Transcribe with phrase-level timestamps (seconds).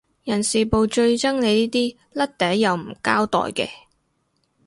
[0.23, 3.69] 人事部最憎你呢啲甩底又唔交代嘅